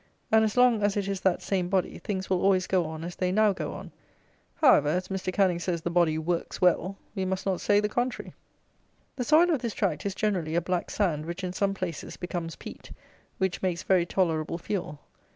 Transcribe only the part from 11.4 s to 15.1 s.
in some places, becomes peat, which makes very tolerable fuel.